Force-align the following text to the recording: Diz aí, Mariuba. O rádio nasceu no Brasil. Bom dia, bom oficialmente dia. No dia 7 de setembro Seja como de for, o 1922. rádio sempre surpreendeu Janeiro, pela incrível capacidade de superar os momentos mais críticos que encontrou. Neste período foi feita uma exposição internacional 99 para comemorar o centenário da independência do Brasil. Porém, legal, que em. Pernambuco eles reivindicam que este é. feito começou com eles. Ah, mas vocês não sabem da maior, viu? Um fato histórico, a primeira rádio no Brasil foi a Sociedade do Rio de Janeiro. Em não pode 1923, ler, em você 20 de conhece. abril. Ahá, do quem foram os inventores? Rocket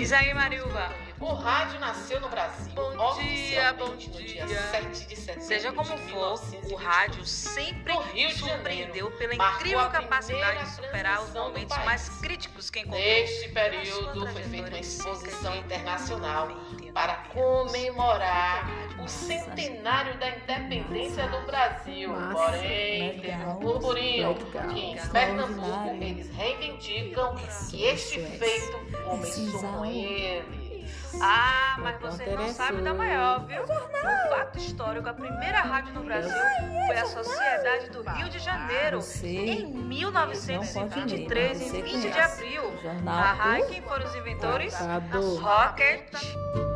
Diz 0.00 0.12
aí, 0.14 0.32
Mariuba. 0.32 0.90
O 1.20 1.34
rádio 1.34 1.78
nasceu 1.78 2.18
no 2.22 2.30
Brasil. 2.30 2.72
Bom 2.72 2.90
dia, 3.16 3.74
bom 3.74 3.84
oficialmente 3.84 4.10
dia. 4.10 4.40
No 4.40 4.48
dia 4.48 4.62
7 4.62 5.06
de 5.06 5.16
setembro 5.16 5.42
Seja 5.42 5.72
como 5.72 5.94
de 5.94 6.02
for, 6.10 6.32
o 6.32 6.78
1922. 6.78 6.82
rádio 6.82 7.26
sempre 7.26 7.92
surpreendeu 8.32 9.10
Janeiro, 9.10 9.10
pela 9.18 9.34
incrível 9.34 9.90
capacidade 9.90 10.64
de 10.64 10.70
superar 10.70 11.22
os 11.22 11.34
momentos 11.34 11.76
mais 11.84 12.08
críticos 12.20 12.70
que 12.70 12.80
encontrou. 12.80 13.02
Neste 13.02 13.50
período 13.50 14.26
foi 14.28 14.42
feita 14.44 14.68
uma 14.68 14.78
exposição 14.78 15.54
internacional 15.56 16.48
99 16.48 16.92
para 16.92 17.14
comemorar 17.34 18.66
o 18.98 19.06
centenário 19.06 20.18
da 20.18 20.30
independência 20.30 21.28
do 21.28 21.40
Brasil. 21.42 22.10
Porém, 22.32 22.69
legal, 24.28 24.34
que 24.34 24.80
em. 24.80 24.96
Pernambuco 25.08 25.88
eles 26.00 26.30
reivindicam 26.30 27.34
que 27.70 27.84
este 27.84 28.20
é. 28.20 28.26
feito 28.26 28.78
começou 29.04 29.60
com 29.60 29.84
eles. 29.84 30.70
Ah, 31.20 31.76
mas 31.80 32.00
vocês 32.00 32.34
não 32.34 32.48
sabem 32.52 32.82
da 32.84 32.94
maior, 32.94 33.44
viu? 33.44 33.62
Um 33.62 34.30
fato 34.30 34.58
histórico, 34.58 35.08
a 35.08 35.12
primeira 35.12 35.58
rádio 35.60 35.92
no 35.92 36.04
Brasil 36.04 36.32
foi 36.86 36.96
a 36.96 37.06
Sociedade 37.06 37.90
do 37.90 38.02
Rio 38.02 38.28
de 38.28 38.38
Janeiro. 38.38 39.00
Em 39.22 39.66
não 39.66 40.12
pode 40.12 40.38
1923, 40.46 41.58
ler, 41.58 41.66
em 41.66 41.68
você 41.68 41.82
20 41.82 41.92
de 41.92 42.08
conhece. 42.10 42.32
abril. 42.32 42.62
Ahá, 43.06 43.58
do 43.58 43.66
quem 43.66 43.82
foram 43.82 44.06
os 44.06 44.14
inventores? 44.14 44.74
Rocket 45.40 46.69